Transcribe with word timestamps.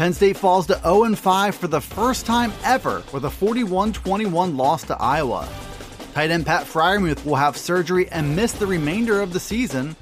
Penn 0.00 0.14
State 0.14 0.38
falls 0.38 0.66
to 0.68 0.80
0 0.82 1.14
5 1.14 1.54
for 1.54 1.68
the 1.68 1.82
first 1.82 2.24
time 2.24 2.54
ever 2.64 3.02
with 3.12 3.26
a 3.26 3.30
41 3.30 3.92
21 3.92 4.56
loss 4.56 4.82
to 4.84 4.96
Iowa. 4.96 5.46
Tight 6.14 6.30
end 6.30 6.46
Pat 6.46 6.64
Freiermuth 6.64 7.22
will 7.26 7.34
have 7.36 7.54
surgery 7.54 8.08
and 8.08 8.34
miss 8.34 8.52
the 8.52 8.66
remainder 8.66 9.20
of 9.20 9.34
the 9.34 9.38
season. 9.38 9.94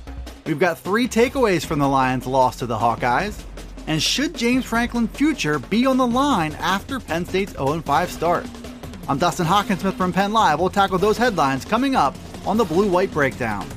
We've 0.46 0.60
got 0.60 0.78
three 0.78 1.08
takeaways 1.08 1.66
from 1.66 1.80
the 1.80 1.88
Lions' 1.88 2.28
loss 2.28 2.60
to 2.60 2.66
the 2.66 2.78
Hawkeyes. 2.78 3.42
And 3.88 4.00
should 4.00 4.36
James 4.36 4.64
Franklin's 4.64 5.10
future 5.10 5.58
be 5.58 5.84
on 5.84 5.96
the 5.96 6.06
line 6.06 6.52
after 6.60 7.00
Penn 7.00 7.26
State's 7.26 7.54
0 7.54 7.80
5 7.80 8.08
start? 8.12 8.46
I'm 9.08 9.18
Dustin 9.18 9.46
Hockensmith 9.46 9.94
from 9.94 10.12
Penn 10.12 10.32
Live. 10.32 10.60
We'll 10.60 10.70
tackle 10.70 10.98
those 10.98 11.18
headlines 11.18 11.64
coming 11.64 11.96
up 11.96 12.14
on 12.46 12.56
the 12.56 12.64
Blue 12.64 12.88
White 12.88 13.10
Breakdown. 13.10 13.68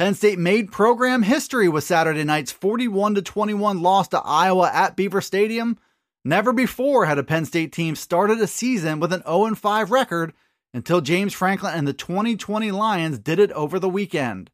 Penn 0.00 0.14
State 0.14 0.38
made 0.38 0.72
program 0.72 1.22
history 1.22 1.68
with 1.68 1.84
Saturday 1.84 2.24
night's 2.24 2.50
41 2.50 3.16
21 3.16 3.82
loss 3.82 4.08
to 4.08 4.22
Iowa 4.24 4.70
at 4.72 4.96
Beaver 4.96 5.20
Stadium. 5.20 5.78
Never 6.24 6.54
before 6.54 7.04
had 7.04 7.18
a 7.18 7.22
Penn 7.22 7.44
State 7.44 7.70
team 7.70 7.94
started 7.94 8.40
a 8.40 8.46
season 8.46 8.98
with 8.98 9.12
an 9.12 9.22
0 9.24 9.54
5 9.54 9.90
record 9.90 10.32
until 10.72 11.02
James 11.02 11.34
Franklin 11.34 11.74
and 11.74 11.86
the 11.86 11.92
2020 11.92 12.70
Lions 12.70 13.18
did 13.18 13.38
it 13.38 13.52
over 13.52 13.78
the 13.78 13.90
weekend. 13.90 14.50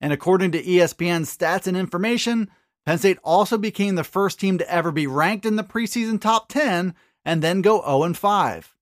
And 0.00 0.14
according 0.14 0.52
to 0.52 0.62
ESPN's 0.62 1.36
stats 1.36 1.66
and 1.66 1.76
information, 1.76 2.50
Penn 2.86 2.96
State 2.96 3.18
also 3.22 3.58
became 3.58 3.96
the 3.96 4.02
first 4.02 4.40
team 4.40 4.56
to 4.56 4.72
ever 4.72 4.90
be 4.90 5.06
ranked 5.06 5.44
in 5.44 5.56
the 5.56 5.62
preseason 5.62 6.18
top 6.18 6.48
10 6.48 6.94
and 7.22 7.42
then 7.42 7.60
go 7.60 7.82
0 7.82 8.14
5. 8.14 8.74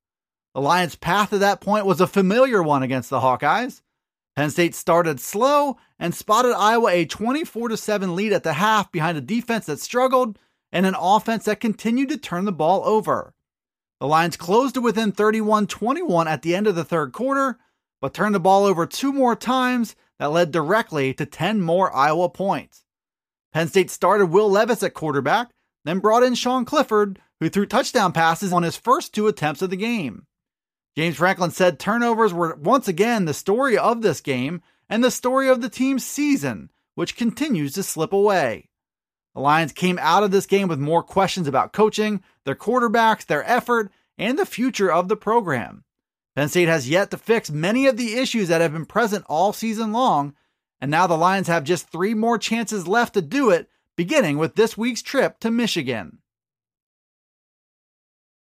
The 0.55 0.61
Lions' 0.61 0.95
path 0.95 1.31
to 1.31 1.39
that 1.39 1.61
point 1.61 1.87
was 1.87 2.01
a 2.01 2.07
familiar 2.07 2.63
one 2.63 2.85
against 2.85 3.11
the 3.11 3.19
Hawkeyes. 3.19 3.83
Penn 4.39 4.51
State 4.51 4.77
started 4.77 5.19
slow 5.19 5.79
and 5.99 6.15
spotted 6.15 6.55
Iowa 6.55 6.93
a 6.93 7.05
24 7.05 7.77
7 7.77 8.15
lead 8.15 8.33
at 8.33 8.45
the 8.45 8.53
half 8.53 8.93
behind 8.93 9.19
a 9.19 9.21
defense 9.21 9.67
that 9.67 9.81
struggled 9.81 10.39
and 10.71 10.87
an 10.87 10.95
offense 10.97 11.47
that 11.47 11.59
continued 11.59 12.09
to 12.11 12.17
turn 12.17 12.45
the 12.45 12.53
ball 12.53 12.85
over. 12.85 13.35
The 13.99 14.07
Lions 14.07 14.37
closed 14.37 14.77
to 14.77 14.81
within 14.81 15.11
31 15.11 15.67
21 15.67 16.29
at 16.29 16.43
the 16.43 16.55
end 16.55 16.69
of 16.69 16.77
the 16.77 16.85
third 16.85 17.13
quarter, 17.13 17.59
but 18.01 18.15
turned 18.15 18.33
the 18.33 18.39
ball 18.39 18.65
over 18.65 18.87
two 18.87 19.13
more 19.13 19.35
times 19.35 19.97
that 20.21 20.31
led 20.31 20.53
directly 20.53 21.13
to 21.15 21.27
10 21.27 21.61
more 21.61 21.93
Iowa 21.93 22.29
points. 22.29 22.85
Penn 23.53 23.67
State 23.67 23.91
started 23.91 24.27
Will 24.27 24.49
Levis 24.49 24.85
at 24.85 24.95
quarterback, 24.95 25.51
then 25.85 25.99
brought 25.99 26.23
in 26.23 26.37
Sean 26.37 26.65
Clifford, 26.65 27.19
who 27.41 27.49
threw 27.49 27.67
touchdown 27.67 28.13
passes 28.13 28.53
on 28.53 28.63
his 28.63 28.77
first 28.77 29.13
two 29.13 29.27
attempts 29.27 29.63
of 29.63 29.71
the 29.71 29.77
game. 29.77 30.28
James 30.99 31.15
Franklin 31.15 31.53
said 31.53 31.79
turnovers 31.79 32.35
were 32.35 32.57
once 32.57 32.89
again 32.89 33.25
the 33.25 33.33
story 33.33 33.79
of 33.79 34.03
this 34.03 34.21
game 34.21 34.61
and 34.89 35.05
the 35.05 35.13
story 35.13 35.49
of 35.49 35.61
the 35.61 35.69
team's 35.69 36.05
season, 36.05 36.71
which 36.97 37.15
continues 37.15 37.75
to 37.75 37.85
slip 37.85 38.13
away. 38.13 38.69
The 39.33 39.41
Lions 39.41 39.71
came 39.71 40.01
out 40.01 40.25
of 40.25 40.33
this 40.33 40.45
game 40.45 40.67
with 40.67 40.81
more 40.81 41.05
questions 41.05 41.47
about 41.47 41.73
coaching, 41.73 42.21
their 42.43 42.57
quarterbacks, 42.57 43.25
their 43.25 43.49
effort, 43.49 43.93
and 44.19 44.37
the 44.37 44.45
future 44.45 44.91
of 44.91 45.07
the 45.07 45.15
program. 45.15 45.85
Penn 46.35 46.49
State 46.49 46.67
has 46.67 46.91
yet 46.91 47.13
to 47.13 47.17
fix 47.17 47.49
many 47.49 47.87
of 47.87 47.97
the 47.97 48.15
issues 48.15 48.49
that 48.49 48.61
have 48.61 48.73
been 48.73 48.85
present 48.85 49.25
all 49.29 49.53
season 49.53 49.93
long, 49.93 50.35
and 50.81 50.91
now 50.91 51.07
the 51.07 51.17
Lions 51.17 51.47
have 51.47 51.63
just 51.63 51.93
three 51.93 52.13
more 52.13 52.39
chances 52.39 52.89
left 52.89 53.15
to 53.15 53.23
do 53.23 53.51
it, 53.51 53.71
beginning 53.95 54.37
with 54.37 54.57
this 54.57 54.77
week's 54.77 55.03
trip 55.03 55.39
to 55.39 55.53
Michigan. 55.53 56.19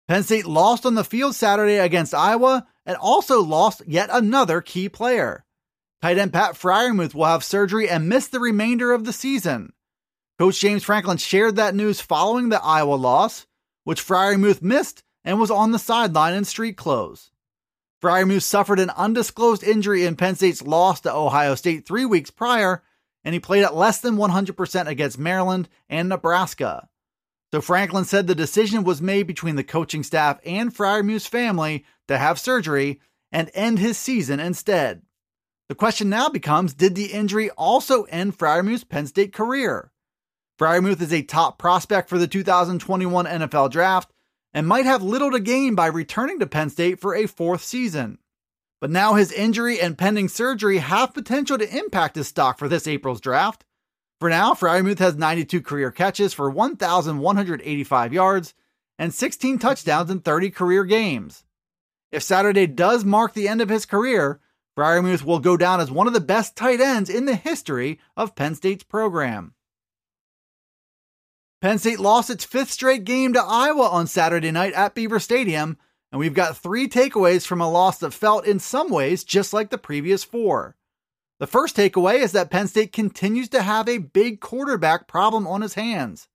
Penn 0.08 0.22
State 0.22 0.46
lost 0.46 0.86
on 0.86 0.94
the 0.94 1.04
field 1.04 1.34
Saturday 1.34 1.76
against 1.76 2.14
Iowa 2.14 2.66
and 2.86 2.96
also 2.96 3.42
lost 3.42 3.82
yet 3.86 4.08
another 4.10 4.62
key 4.62 4.88
player. 4.88 5.44
Tight 6.00 6.16
end 6.16 6.32
Pat 6.32 6.54
Freiermuth 6.54 7.14
will 7.14 7.26
have 7.26 7.44
surgery 7.44 7.88
and 7.88 8.08
miss 8.08 8.26
the 8.26 8.40
remainder 8.40 8.92
of 8.92 9.04
the 9.04 9.12
season. 9.12 9.74
Coach 10.38 10.60
James 10.60 10.84
Franklin 10.84 11.18
shared 11.18 11.56
that 11.56 11.74
news 11.74 12.00
following 12.00 12.48
the 12.48 12.62
Iowa 12.62 12.94
loss, 12.94 13.46
which 13.84 14.00
Freiermuth 14.02 14.62
missed 14.62 15.02
and 15.24 15.38
was 15.38 15.50
on 15.50 15.72
the 15.72 15.78
sideline 15.78 16.34
in 16.34 16.44
street 16.44 16.76
clothes. 16.76 17.30
Freiermuth 18.02 18.42
suffered 18.42 18.78
an 18.78 18.90
undisclosed 18.90 19.64
injury 19.64 20.06
in 20.06 20.16
Penn 20.16 20.36
State's 20.36 20.62
loss 20.62 21.00
to 21.00 21.12
Ohio 21.12 21.54
State 21.54 21.84
three 21.84 22.06
weeks 22.06 22.30
prior, 22.30 22.82
and 23.24 23.34
he 23.34 23.40
played 23.40 23.64
at 23.64 23.74
less 23.74 24.00
than 24.00 24.16
100% 24.16 24.86
against 24.86 25.18
Maryland 25.18 25.68
and 25.90 26.08
Nebraska. 26.08 26.88
So 27.52 27.60
Franklin 27.60 28.04
said 28.04 28.26
the 28.26 28.34
decision 28.34 28.84
was 28.84 29.00
made 29.00 29.26
between 29.26 29.56
the 29.56 29.64
coaching 29.64 30.02
staff 30.02 30.38
and 30.44 30.74
Freiermuth's 30.74 31.26
family 31.26 31.84
to 32.06 32.18
have 32.18 32.38
surgery 32.38 33.00
and 33.32 33.50
end 33.54 33.78
his 33.78 33.96
season 33.96 34.38
instead. 34.40 35.02
The 35.68 35.74
question 35.74 36.08
now 36.08 36.28
becomes 36.28 36.74
did 36.74 36.94
the 36.94 37.12
injury 37.12 37.50
also 37.50 38.04
end 38.04 38.36
Freiermuth's 38.36 38.84
Penn 38.84 39.06
State 39.06 39.32
career? 39.32 39.92
Freiermuth 40.58 41.00
is 41.00 41.12
a 41.12 41.22
top 41.22 41.58
prospect 41.58 42.08
for 42.08 42.18
the 42.18 42.26
2021 42.26 43.26
NFL 43.26 43.70
draft 43.70 44.10
and 44.52 44.66
might 44.66 44.86
have 44.86 45.02
little 45.02 45.30
to 45.30 45.40
gain 45.40 45.74
by 45.74 45.86
returning 45.86 46.38
to 46.40 46.46
Penn 46.46 46.70
State 46.70 47.00
for 47.00 47.14
a 47.14 47.26
fourth 47.26 47.62
season. 47.62 48.18
But 48.80 48.90
now 48.90 49.14
his 49.14 49.32
injury 49.32 49.80
and 49.80 49.98
pending 49.98 50.28
surgery 50.28 50.78
have 50.78 51.14
potential 51.14 51.58
to 51.58 51.76
impact 51.76 52.16
his 52.16 52.28
stock 52.28 52.58
for 52.58 52.68
this 52.68 52.86
April's 52.86 53.20
draft. 53.20 53.64
For 54.20 54.28
now, 54.28 54.52
Freiermuth 54.52 54.98
has 54.98 55.16
92 55.16 55.62
career 55.62 55.90
catches 55.92 56.34
for 56.34 56.50
1,185 56.50 58.12
yards 58.12 58.54
and 58.98 59.14
16 59.14 59.58
touchdowns 59.58 60.10
in 60.10 60.20
30 60.20 60.50
career 60.50 60.84
games. 60.84 61.44
If 62.10 62.22
Saturday 62.22 62.66
does 62.66 63.04
mark 63.04 63.34
the 63.34 63.46
end 63.46 63.60
of 63.60 63.68
his 63.68 63.86
career, 63.86 64.40
Freiermuth 64.76 65.22
will 65.22 65.38
go 65.38 65.56
down 65.56 65.80
as 65.80 65.90
one 65.90 66.06
of 66.06 66.12
the 66.14 66.20
best 66.20 66.56
tight 66.56 66.80
ends 66.80 67.10
in 67.10 67.26
the 67.26 67.36
history 67.36 68.00
of 68.16 68.34
Penn 68.34 68.54
State's 68.54 68.84
program. 68.84 69.54
Penn 71.60 71.78
State 71.78 71.98
lost 71.98 72.30
its 72.30 72.44
fifth 72.44 72.70
straight 72.70 73.04
game 73.04 73.32
to 73.32 73.42
Iowa 73.42 73.88
on 73.88 74.06
Saturday 74.06 74.52
night 74.52 74.72
at 74.74 74.94
Beaver 74.94 75.18
Stadium, 75.18 75.76
and 76.10 76.18
we've 76.20 76.34
got 76.34 76.56
three 76.56 76.88
takeaways 76.88 77.46
from 77.46 77.60
a 77.60 77.70
loss 77.70 77.98
that 77.98 78.12
felt 78.12 78.46
in 78.46 78.58
some 78.58 78.90
ways 78.90 79.24
just 79.24 79.52
like 79.52 79.70
the 79.70 79.78
previous 79.78 80.22
four. 80.24 80.76
The 81.40 81.46
first 81.46 81.76
takeaway 81.76 82.20
is 82.20 82.32
that 82.32 82.50
Penn 82.50 82.66
State 82.66 82.92
continues 82.92 83.48
to 83.50 83.62
have 83.62 83.88
a 83.88 83.98
big 83.98 84.40
quarterback 84.40 85.06
problem 85.06 85.46
on 85.46 85.60
his 85.60 85.74
hands. 85.74 86.28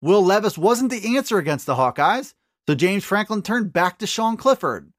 Will 0.00 0.24
Levis 0.24 0.56
wasn't 0.56 0.90
the 0.90 1.16
answer 1.16 1.36
against 1.36 1.66
the 1.66 1.74
Hawkeyes, 1.74 2.32
so 2.66 2.74
James 2.74 3.04
Franklin 3.04 3.42
turned 3.42 3.72
back 3.72 3.98
to 3.98 4.06
Sean 4.06 4.38
Clifford. 4.38 4.92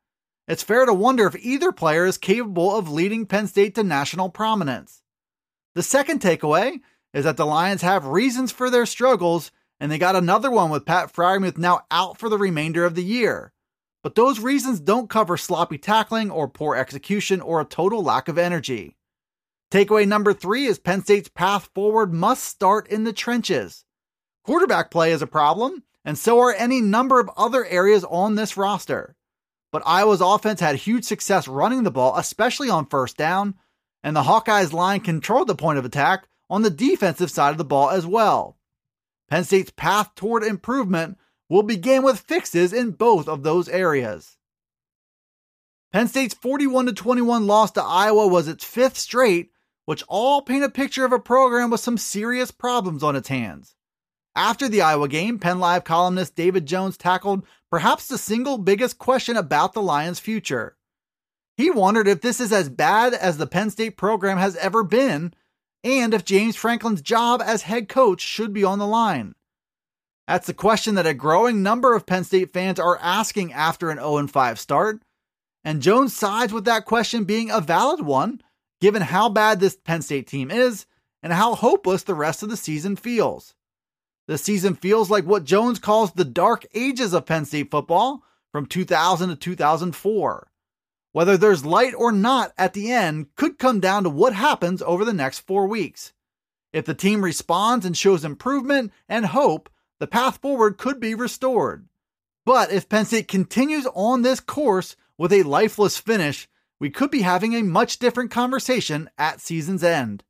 It's 0.47 0.61
fair 0.61 0.85
to 0.85 0.93
wonder 0.93 1.25
if 1.25 1.35
either 1.37 1.71
player 1.71 2.05
is 2.05 2.19
capable 2.19 2.75
of 2.75 2.89
leading 2.89 3.25
Penn 3.25 3.47
State 3.47 3.73
to 3.75 3.83
national 3.83 4.29
prominence. 4.29 5.01
The 5.73 5.81
second 5.81 6.21
takeaway 6.21 6.81
is 7.13 7.23
that 7.23 7.37
the 7.37 7.45
Lions 7.45 7.81
have 7.81 8.05
reasons 8.05 8.51
for 8.51 8.69
their 8.69 8.85
struggles, 8.85 9.51
and 9.79 9.91
they 9.91 9.97
got 9.97 10.15
another 10.15 10.51
one 10.51 10.69
with 10.69 10.85
Pat 10.85 11.11
Freiermuth 11.11 11.57
now 11.57 11.81
out 11.89 12.19
for 12.19 12.29
the 12.29 12.37
remainder 12.37 12.85
of 12.85 12.93
the 12.93 13.03
year. 13.03 13.53
But 14.03 14.13
those 14.15 14.39
reasons 14.39 14.79
don't 14.79 15.09
cover 15.09 15.35
sloppy 15.35 15.79
tackling 15.79 16.29
or 16.29 16.47
poor 16.47 16.75
execution 16.75 17.41
or 17.41 17.59
a 17.59 17.65
total 17.65 18.03
lack 18.03 18.27
of 18.27 18.37
energy. 18.37 18.97
Takeaway 19.71 20.05
number 20.05 20.33
three 20.33 20.65
is 20.65 20.79
Penn 20.79 21.01
State's 21.01 21.29
path 21.29 21.69
forward 21.73 22.13
must 22.13 22.43
start 22.43 22.89
in 22.89 23.05
the 23.05 23.13
trenches. 23.13 23.85
Quarterback 24.43 24.91
play 24.91 25.13
is 25.13 25.21
a 25.21 25.27
problem, 25.27 25.83
and 26.03 26.17
so 26.17 26.39
are 26.39 26.53
any 26.53 26.81
number 26.81 27.21
of 27.21 27.29
other 27.37 27.63
areas 27.63 28.03
on 28.03 28.35
this 28.35 28.57
roster. 28.57 29.15
But 29.71 29.83
Iowa's 29.85 30.19
offense 30.19 30.59
had 30.59 30.75
huge 30.75 31.05
success 31.05 31.47
running 31.47 31.83
the 31.83 31.91
ball, 31.91 32.17
especially 32.17 32.69
on 32.69 32.85
first 32.85 33.15
down, 33.15 33.55
and 34.03 34.13
the 34.13 34.23
Hawkeyes 34.23 34.73
line 34.73 34.99
controlled 34.99 35.47
the 35.47 35.55
point 35.55 35.79
of 35.79 35.85
attack 35.85 36.27
on 36.49 36.63
the 36.63 36.69
defensive 36.69 37.31
side 37.31 37.51
of 37.51 37.57
the 37.57 37.63
ball 37.63 37.91
as 37.91 38.05
well. 38.05 38.57
Penn 39.29 39.45
State's 39.45 39.71
path 39.77 40.13
toward 40.15 40.43
improvement 40.43 41.17
will 41.47 41.63
begin 41.63 42.03
with 42.03 42.19
fixes 42.19 42.73
in 42.73 42.91
both 42.91 43.29
of 43.29 43.43
those 43.43 43.69
areas. 43.69 44.35
Penn 45.93 46.09
State's 46.09 46.33
41 46.33 46.93
21 46.93 47.47
loss 47.47 47.71
to 47.71 47.83
Iowa 47.83 48.27
was 48.27 48.49
its 48.49 48.65
fifth 48.65 48.97
straight 48.97 49.51
which 49.91 50.05
all 50.07 50.41
paint 50.41 50.63
a 50.63 50.69
picture 50.69 51.03
of 51.03 51.11
a 51.11 51.19
program 51.19 51.69
with 51.69 51.81
some 51.81 51.97
serious 51.97 52.49
problems 52.49 53.03
on 53.03 53.13
its 53.13 53.27
hands. 53.27 53.75
After 54.37 54.69
the 54.69 54.81
Iowa 54.81 55.09
game, 55.09 55.37
Penn 55.37 55.59
Live 55.59 55.83
columnist 55.83 56.33
David 56.33 56.65
Jones 56.65 56.95
tackled 56.95 57.45
perhaps 57.69 58.07
the 58.07 58.17
single 58.17 58.57
biggest 58.57 58.97
question 58.97 59.35
about 59.35 59.73
the 59.73 59.81
Lions' 59.81 60.17
future. 60.17 60.77
He 61.57 61.69
wondered 61.69 62.07
if 62.07 62.21
this 62.21 62.39
is 62.39 62.53
as 62.53 62.69
bad 62.69 63.13
as 63.13 63.37
the 63.37 63.47
Penn 63.47 63.69
State 63.69 63.97
program 63.97 64.37
has 64.37 64.55
ever 64.55 64.81
been, 64.81 65.33
and 65.83 66.13
if 66.13 66.23
James 66.23 66.55
Franklin's 66.55 67.01
job 67.01 67.41
as 67.43 67.63
head 67.63 67.89
coach 67.89 68.21
should 68.21 68.53
be 68.53 68.63
on 68.63 68.79
the 68.79 68.87
line. 68.87 69.35
That's 70.25 70.47
the 70.47 70.53
question 70.53 70.95
that 70.95 71.05
a 71.05 71.13
growing 71.13 71.61
number 71.63 71.93
of 71.95 72.05
Penn 72.05 72.23
State 72.23 72.53
fans 72.53 72.79
are 72.79 72.97
asking 73.01 73.51
after 73.51 73.89
an 73.89 73.97
0 73.97 74.27
5 74.27 74.57
start. 74.57 75.01
And 75.65 75.81
Jones 75.81 76.15
sides 76.15 76.53
with 76.53 76.63
that 76.63 76.85
question 76.85 77.25
being 77.25 77.51
a 77.51 77.59
valid 77.59 77.99
one, 77.99 78.41
given 78.81 79.01
how 79.03 79.29
bad 79.29 79.59
this 79.59 79.77
Penn 79.77 80.01
State 80.01 80.27
team 80.27 80.51
is 80.51 80.85
and 81.23 81.31
how 81.31 81.55
hopeless 81.55 82.03
the 82.03 82.15
rest 82.15 82.43
of 82.43 82.49
the 82.49 82.57
season 82.57 82.95
feels. 82.95 83.53
The 84.27 84.37
season 84.37 84.75
feels 84.75 85.09
like 85.09 85.23
what 85.23 85.45
Jones 85.45 85.79
calls 85.79 86.11
the 86.11 86.25
dark 86.25 86.65
ages 86.73 87.13
of 87.13 87.25
Penn 87.25 87.45
State 87.45 87.71
football 87.71 88.23
from 88.51 88.65
2000 88.65 89.29
to 89.29 89.35
2004. 89.35 90.51
Whether 91.13 91.37
there's 91.37 91.65
light 91.65 91.93
or 91.95 92.11
not 92.11 92.53
at 92.57 92.73
the 92.73 92.91
end 92.91 93.27
could 93.35 93.59
come 93.59 93.79
down 93.79 94.03
to 94.03 94.09
what 94.09 94.33
happens 94.33 94.81
over 94.81 95.05
the 95.05 95.13
next 95.13 95.39
four 95.39 95.67
weeks. 95.67 96.13
If 96.73 96.85
the 96.85 96.93
team 96.93 97.23
responds 97.23 97.85
and 97.85 97.97
shows 97.97 98.23
improvement 98.23 98.91
and 99.09 99.25
hope, 99.27 99.69
the 99.99 100.07
path 100.07 100.37
forward 100.41 100.77
could 100.77 100.99
be 100.99 101.13
restored. 101.13 101.87
But 102.45 102.71
if 102.71 102.89
Penn 102.89 103.05
State 103.05 103.27
continues 103.27 103.85
on 103.93 104.21
this 104.21 104.39
course 104.39 104.95
with 105.17 105.33
a 105.33 105.43
lifeless 105.43 105.97
finish, 105.97 106.47
we 106.81 106.89
could 106.89 107.11
be 107.11 107.21
having 107.21 107.53
a 107.53 107.61
much 107.61 107.99
different 107.99 108.31
conversation 108.31 109.07
at 109.15 109.39
season's 109.39 109.83
end. 109.83 110.23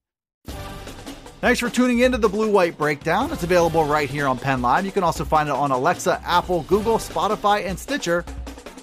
Thanks 1.39 1.61
for 1.61 1.69
tuning 1.69 1.99
in 1.99 2.11
to 2.11 2.17
the 2.17 2.27
Blue 2.27 2.51
White 2.51 2.77
Breakdown. 2.77 3.31
It's 3.31 3.43
available 3.43 3.85
right 3.85 4.09
here 4.09 4.27
on 4.27 4.37
Penn 4.37 4.61
Live. 4.61 4.85
You 4.85 4.91
can 4.91 5.01
also 5.01 5.23
find 5.23 5.47
it 5.47 5.55
on 5.55 5.71
Alexa, 5.71 6.21
Apple, 6.25 6.63
Google, 6.63 6.97
Spotify, 6.97 7.65
and 7.65 7.79
Stitcher. 7.79 8.25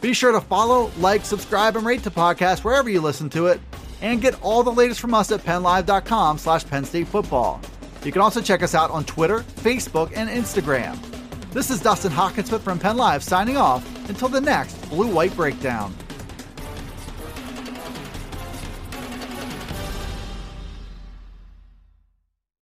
Be 0.01 0.15
sure 0.15 0.33
to 0.33 0.41
follow, 0.41 0.91
like, 0.99 1.27
subscribe, 1.27 1.77
and 1.77 1.85
rate 1.85 2.03
the 2.03 2.11
podcast 2.11 2.65
wherever 2.65 2.89
you 2.89 3.03
listen 3.03 3.29
to 3.31 3.49
it, 3.49 3.61
and 4.01 4.23
get 4.23 4.41
all 4.43 4.63
the 4.63 4.73
latest 4.73 4.99
from 4.99 5.13
us 5.13 5.31
at 5.31 5.41
PennLive.com 5.41 6.39
slash 6.39 6.67
Penn 6.67 6.85
State 6.85 7.07
Football. 7.07 7.61
You 8.03 8.13
can 8.13 8.23
also 8.23 8.41
check 8.41 8.63
us 8.63 8.75
out 8.75 8.91
on 8.91 9.05
Twitter, 9.05 9.41
Facebook, 9.41 10.11
and 10.17 10.31
Instagram. 10.31 10.99
This 11.53 11.71
is 11.71 11.83
Dustin 11.83 12.13
Hockensmith 12.13 12.61
from 12.61 12.79
Penn 12.79 12.97
Live 12.97 13.23
signing 13.23 13.59
off 13.59 13.87
until 14.09 14.29
the 14.29 14.41
next 14.41 14.75
Blue 14.89 15.13
White 15.13 15.37
Breakdown. 15.37 15.95